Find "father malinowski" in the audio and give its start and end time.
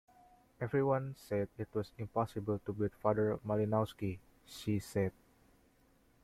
2.95-4.17